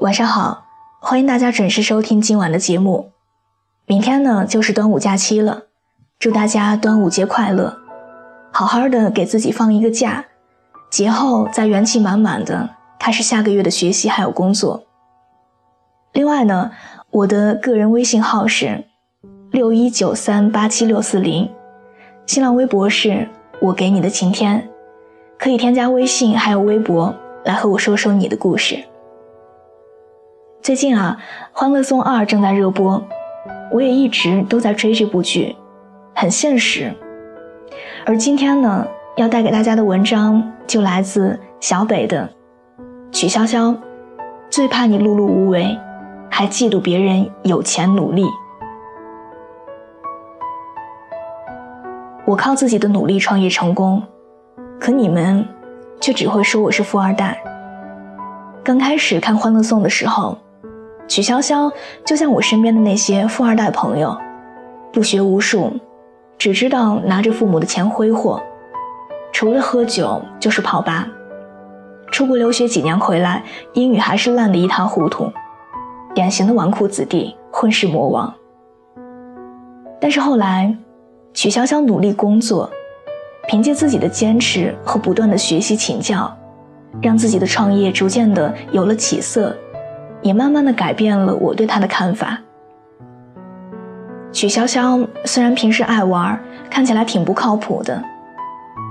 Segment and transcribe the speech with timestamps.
[0.00, 0.64] 晚上好，
[0.98, 3.12] 欢迎大家准时收听今晚的节目。
[3.84, 5.64] 明天呢就是端午假期了，
[6.18, 7.76] 祝大家端午节快乐，
[8.50, 10.24] 好好的给自己放一个假，
[10.90, 14.82] 节后再元气满满的开始下个月的学习还有工作。
[16.14, 16.70] 另外呢，
[17.10, 18.82] 我的个人微信号是
[19.50, 21.46] 六一九三八七六四零，
[22.24, 23.28] 新浪微博是
[23.60, 24.66] 我给你的晴天，
[25.38, 27.14] 可以添加微信还有微博
[27.44, 28.82] 来和我说说你的故事。
[30.62, 31.16] 最近啊，
[31.58, 33.02] 《欢乐颂二》正在热播，
[33.72, 35.56] 我也一直都在追这部剧，
[36.14, 36.92] 很现实。
[38.04, 42.28] 而今天呢，要带给大家的文章就来自小北的
[43.10, 43.74] 《曲筱绡》，
[44.50, 45.78] 最怕你碌碌无为，
[46.28, 48.26] 还嫉妒别人有钱努力。
[52.26, 54.02] 我靠自己的努力创业成功，
[54.78, 55.42] 可你们
[56.02, 57.42] 却只会说我是富二代。
[58.62, 60.36] 刚开始看《欢乐颂》的时候。
[61.10, 61.68] 曲筱绡
[62.06, 64.16] 就像我身边的那些富二代朋友，
[64.92, 65.72] 不学无术，
[66.38, 68.40] 只知道拿着父母的钱挥霍，
[69.32, 71.08] 除了喝酒就是泡吧。
[72.12, 75.28] 出国留学几年回来，英语还是烂得一塌糊涂，
[76.14, 78.32] 典型的纨绔子弟、混世魔王。
[80.00, 80.72] 但是后来，
[81.34, 82.70] 曲筱绡努力工作，
[83.48, 86.32] 凭借自己的坚持和不断的学习请教，
[87.02, 89.52] 让自己的创业逐渐的有了起色。
[90.22, 92.38] 也慢慢的改变了我对他的看法。
[94.32, 96.38] 曲筱绡虽然平时爱玩，
[96.70, 98.02] 看起来挺不靠谱的，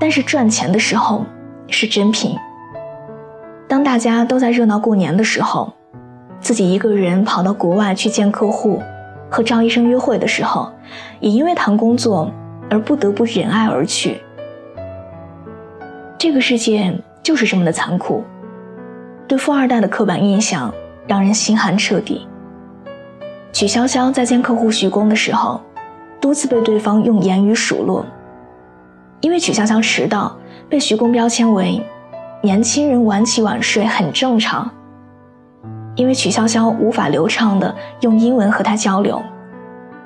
[0.00, 1.24] 但是赚钱的时候
[1.68, 2.36] 是真品。
[3.68, 5.72] 当大家都在热闹过年的时候，
[6.40, 8.82] 自己一个人跑到国外去见客户，
[9.30, 10.72] 和赵医生约会的时候，
[11.20, 12.28] 也因为谈工作
[12.68, 14.20] 而不得不忍爱而去。
[16.18, 18.24] 这个世界就是这么的残酷，
[19.28, 20.74] 对富二代的刻板印象。
[21.10, 22.24] 让人心寒彻底。
[23.52, 25.60] 曲筱绡在见客户徐工的时候，
[26.20, 28.06] 多次被对方用言语数落。
[29.20, 30.36] 因为曲筱绡迟到，
[30.68, 31.84] 被徐工标签为
[32.44, 34.70] 年轻人晚起晚睡很正常。
[35.96, 39.20] 因为曲筱绡无法流畅的用英文和他交流，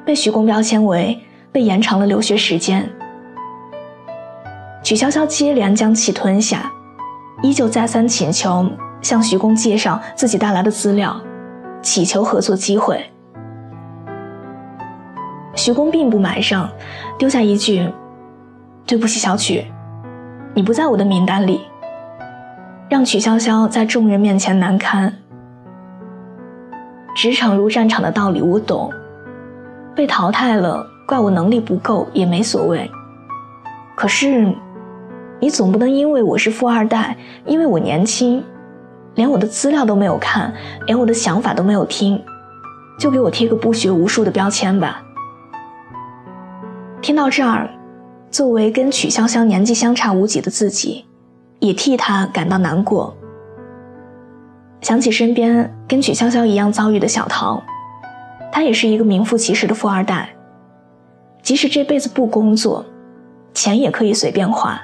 [0.06, 1.20] 被徐工标签为
[1.52, 2.90] 被延长了留学时间。
[4.82, 6.72] 曲筱绡接连将其吞下，
[7.42, 8.66] 依旧再三请求。
[9.04, 11.14] 向徐工介绍自己带来的资料，
[11.82, 13.04] 祈求合作机会。
[15.54, 16.70] 徐工并不买账，
[17.18, 17.86] 丢下一句
[18.86, 19.66] ：“对不起，小曲，
[20.54, 21.60] 你不在我的名单里。”
[22.88, 25.12] 让曲筱绡在众人面前难堪。
[27.14, 28.90] 职场如战场的道理我懂，
[29.94, 32.90] 被淘汰了，怪我能力不够也没所谓。
[33.94, 34.50] 可是，
[35.40, 37.14] 你总不能因为我是富二代，
[37.44, 38.42] 因为我年轻。
[39.14, 40.52] 连我的资料都没有看，
[40.86, 42.20] 连我的想法都没有听，
[42.98, 45.02] 就给我贴个不学无术的标签吧。
[47.00, 47.68] 听到这儿，
[48.30, 51.04] 作为跟曲筱绡年纪相差无几的自己，
[51.60, 53.16] 也替她感到难过。
[54.80, 57.62] 想起身边跟曲筱绡一样遭遇的小桃，
[58.50, 60.28] 她也是一个名副其实的富二代，
[61.42, 62.84] 即使这辈子不工作，
[63.52, 64.80] 钱也可以随便花。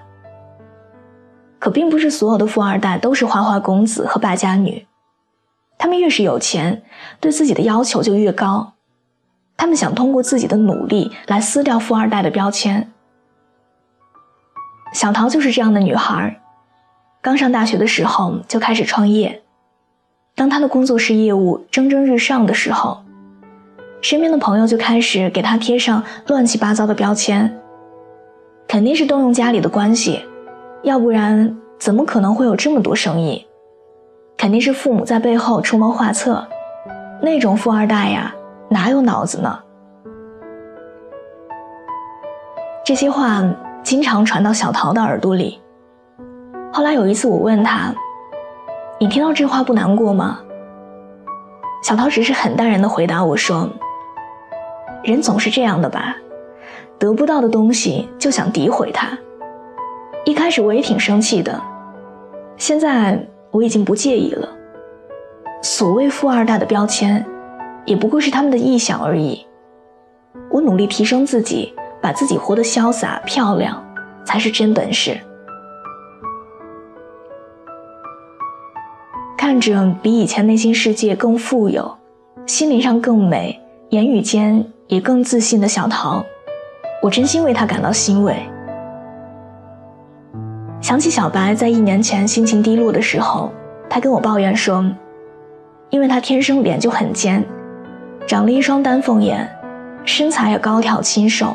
[1.60, 4.86] 可并不是所有的富二代都是花花公子和败家女，
[5.78, 6.82] 他们越是有钱，
[7.20, 8.72] 对自己的要求就越高，
[9.58, 12.90] 他们想通过自己的努力来撕掉富二代的标签。
[14.94, 16.40] 小桃就是这样的女孩，
[17.20, 19.42] 刚上大学的时候就开始创业，
[20.34, 23.04] 当她的工作室业务蒸蒸日上的时候，
[24.00, 27.60] 身边的朋友就开始给她贴上乱七八糟的标签，
[28.66, 30.24] 肯定是动用家里的关系。
[30.82, 33.46] 要不然怎么可能会有这么多生意？
[34.36, 36.46] 肯定是父母在背后出谋划策，
[37.20, 38.34] 那种富二代呀，
[38.70, 39.58] 哪有脑子呢？
[42.82, 43.44] 这些话
[43.82, 45.60] 经常传到小桃的耳朵里。
[46.72, 47.92] 后来有一次我问他
[48.98, 50.40] ：“你听到这话不难过吗？”
[51.84, 53.68] 小桃只是很淡然的回答我说
[55.04, 56.16] ：“人总是这样的吧，
[56.98, 59.16] 得不到的东西就想诋毁他。”
[60.30, 61.60] 一开始我也挺生气的，
[62.56, 63.18] 现在
[63.50, 64.48] 我已经不介意了。
[65.60, 67.26] 所谓富二代的标签，
[67.84, 69.44] 也不过是他们的臆想而已。
[70.48, 73.84] 我努力提升自己，把自己活得潇洒漂亮，
[74.24, 75.18] 才是真本事。
[79.36, 81.92] 看着比以前内心世界更富有、
[82.46, 86.24] 心灵上更美、言语间也更自信的小桃，
[87.02, 88.36] 我真心为她感到欣慰。
[90.80, 93.52] 想起小白在一年前心情低落的时候，
[93.88, 94.84] 他跟我抱怨说
[95.90, 97.44] ：“因为他天生脸就很尖，
[98.26, 99.46] 长了一双丹凤眼，
[100.04, 101.54] 身材也高挑清瘦，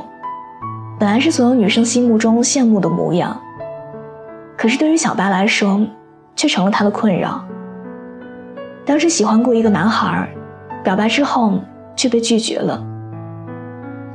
[1.00, 3.36] 本来是所有女生心目中羡慕的模样。
[4.56, 5.81] 可是对于小白来说，
[6.36, 7.44] 却成了他的困扰。
[8.86, 10.30] 当时喜欢过一个男孩，
[10.83, 11.60] 表白之后
[11.95, 12.81] 却被拒绝了。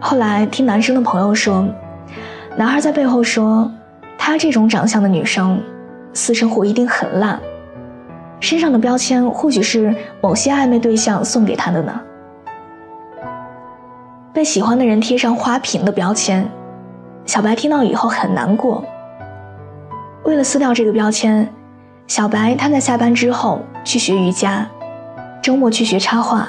[0.01, 1.67] 后来听男生的朋友说，
[2.57, 3.71] 男孩在背后说，
[4.23, 5.59] 她这种长相的女生，
[6.13, 7.41] 私生活一定很烂，
[8.39, 12.01] 身上的标签或许是某些暧昧对象送给她的呢。
[14.31, 16.47] 被喜欢的人贴上花瓶的标签，
[17.25, 18.85] 小白听到以后很难过。
[20.25, 21.51] 为了撕掉这个标签，
[22.07, 24.69] 小白他在下班之后去学瑜伽，
[25.43, 26.47] 周末去学插画。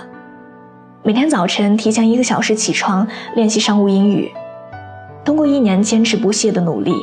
[1.04, 4.30] 每天早晨提前一个小时起床练习商务英语，
[5.24, 6.94] 通过一年坚持不懈的努力，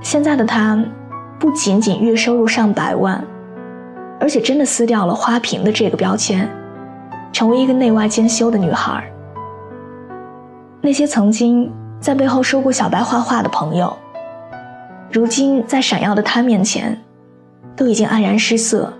[0.00, 0.82] 现在的她
[1.38, 3.22] 不仅仅月收入上百万，
[4.20, 6.48] 而且真的撕掉了花瓶的这个标签，
[7.32, 9.04] 成为一个内外兼修的女孩。
[10.80, 13.96] 那些曾经在背后说过小白坏话的朋友，
[15.10, 16.96] 如今在闪耀的她面前，
[17.74, 18.92] 都已经黯然失色，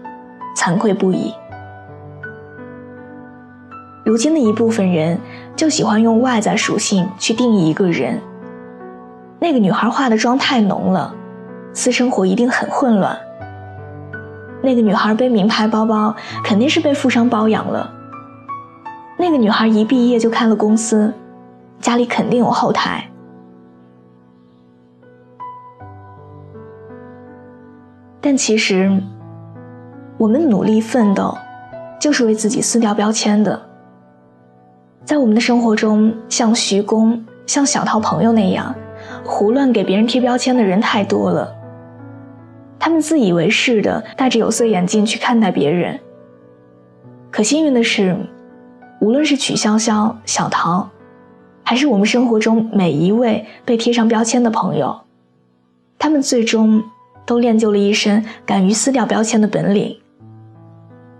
[0.56, 1.32] 惭愧不已。
[4.04, 5.18] 如今的一部分人
[5.54, 8.20] 就喜欢用外在属性去定义一个人。
[9.46, 11.14] 那个女孩化的妆太浓了，
[11.72, 13.16] 私生活一定很混乱。
[14.60, 16.12] 那个女孩背名牌包包，
[16.42, 17.88] 肯定是被富商包养了。
[19.16, 21.14] 那个女孩一毕业就开了公司，
[21.78, 23.08] 家里肯定有后台。
[28.20, 28.90] 但其实，
[30.18, 31.38] 我们努力奋斗，
[32.00, 33.62] 就是为自己撕掉标签的。
[35.04, 38.74] 在我们的生活中，像徐工、像小涛朋友那样
[39.26, 41.52] 胡乱给别人贴标签的人太多了。
[42.78, 45.98] 他们自以为是的戴着有色眼镜去看待别人。
[47.30, 48.16] 可幸运的是，
[49.00, 50.88] 无论是曲潇潇、小桃，
[51.62, 54.98] 还是我们生活中每一位被贴上标签的朋友，
[55.98, 56.82] 他们最终
[57.26, 59.98] 都练就了一身敢于撕掉标签的本领。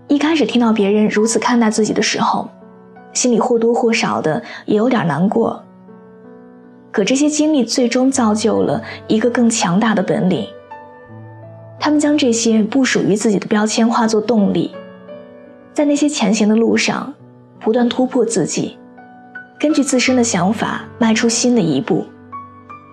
[0.07, 2.49] 一开始听到别人如此看待自己的时候，
[3.13, 5.61] 心里或多或少的也有点难过。
[6.97, 10.47] 可这些经历最终造就了一个更强大的本领。
[11.79, 14.73] 他们将这些不属于自己的标签化作动力，
[15.75, 17.13] 在那些前行的路上，
[17.59, 18.79] 不断突破自己，
[19.59, 22.03] 根据自身的想法迈出新的一步，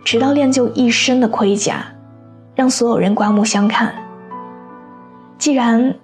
[0.04, 1.86] 直到练就一身的盔甲，
[2.54, 3.94] 让所有人刮目相看。
[5.38, 5.94] 既然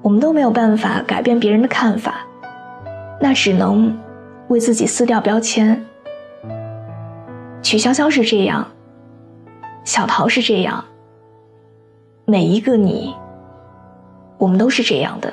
[0.00, 2.24] 我们都没有办法改变别人的看法。
[3.20, 3.98] 那只能
[4.46, 5.84] 为自己撕掉标签。
[7.62, 8.66] 曲潇潇是这样，
[9.84, 10.82] 小桃是这样，
[12.24, 13.14] 每一个你，
[14.38, 15.32] 我们都是这样的。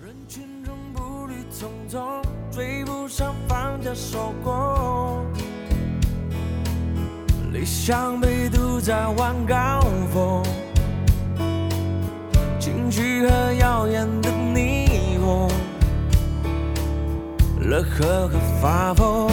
[0.00, 2.22] 人群中步履匆匆，
[2.52, 5.24] 追不上放假收工
[7.52, 9.80] 理想被堵在晚高
[10.12, 10.42] 峰，
[12.60, 15.50] 情绪和耀眼的霓虹。
[17.60, 19.28] 乐呵和发疯，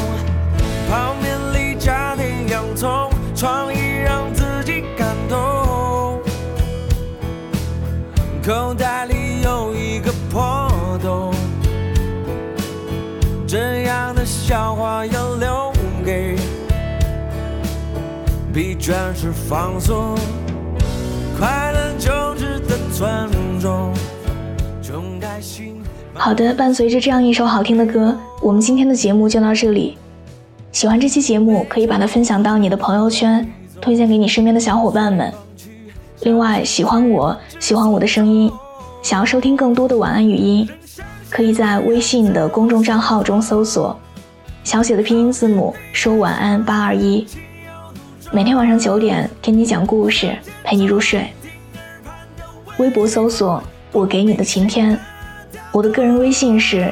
[8.45, 10.69] 口袋里有一个破
[11.01, 11.33] 洞，
[13.47, 15.71] 这样的笑话要留
[16.03, 16.35] 给
[18.53, 20.17] 疲倦时放松。
[21.39, 23.09] 快乐就值得尊
[23.61, 23.93] 重，
[24.81, 25.81] 穷开心。
[26.13, 29.97] 好的，伴随着这样一首好听的歌，我们今天的节目就到这里。
[30.73, 35.33] 喜欢这期节目，可以把它分享到你的朋友圈，推荐给你身边的小伙伴们。
[36.23, 38.49] 另外，喜欢我喜欢我的声音，
[39.01, 40.67] 想要收听更多的晚安语音，
[41.29, 43.97] 可以在微信的公众账号中搜索
[44.63, 47.27] 小写的拼音字母说晚安八二一，
[48.31, 51.27] 每天晚上九点给你讲故事，陪你入睡。
[52.77, 53.61] 微博搜索
[53.91, 54.97] 我给你的晴天。
[55.73, 56.89] 我的个人微信是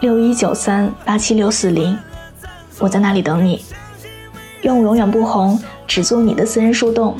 [0.00, 1.96] 六一九三八七六四零，
[2.78, 3.62] 我在那里等你。
[4.62, 7.14] 愿我永远不红，只做你的私人树洞。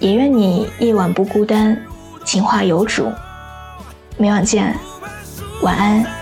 [0.00, 1.76] 也愿你夜晚不孤单，
[2.24, 3.12] 情话有主。
[4.16, 4.74] 每晚见，
[5.62, 6.19] 晚安。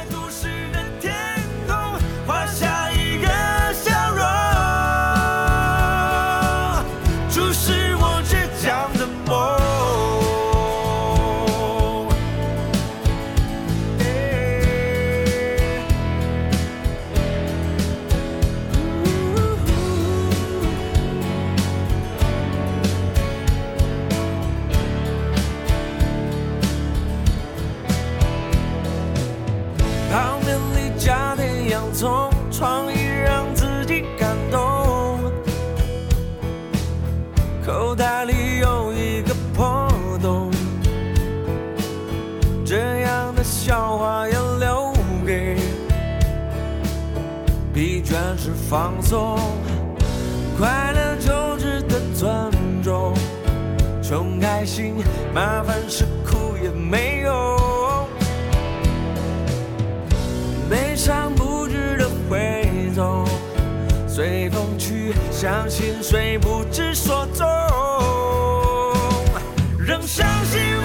[30.10, 35.20] 旁边你加点洋葱，创意让自己感动。
[37.64, 39.86] 口袋里有一个破
[40.22, 40.50] 洞，
[42.64, 44.92] 这样的笑话要留
[45.26, 45.56] 给
[47.74, 49.38] 疲倦时放松，
[50.56, 52.50] 快乐就值得尊
[52.82, 53.12] 重，
[54.02, 54.94] 穷开心，
[55.34, 57.17] 麻烦时苦也没。
[65.40, 67.46] 相信谁不知所踪？
[69.78, 70.77] 仍相信